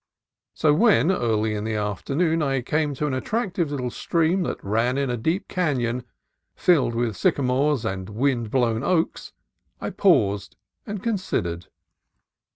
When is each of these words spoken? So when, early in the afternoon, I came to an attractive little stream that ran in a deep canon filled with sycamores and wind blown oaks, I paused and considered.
So 0.55 0.73
when, 0.73 1.11
early 1.11 1.53
in 1.53 1.63
the 1.63 1.75
afternoon, 1.75 2.41
I 2.41 2.61
came 2.61 2.95
to 2.95 3.05
an 3.05 3.13
attractive 3.13 3.69
little 3.69 3.91
stream 3.91 4.41
that 4.41 4.57
ran 4.63 4.97
in 4.97 5.11
a 5.11 5.15
deep 5.15 5.47
canon 5.47 6.05
filled 6.55 6.95
with 6.95 7.15
sycamores 7.15 7.85
and 7.85 8.09
wind 8.09 8.49
blown 8.49 8.81
oaks, 8.81 9.31
I 9.79 9.91
paused 9.91 10.55
and 10.87 11.03
considered. 11.03 11.67